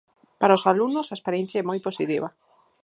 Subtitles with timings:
[0.39, 2.27] Para os alumnos, a experiencia é moi positiva.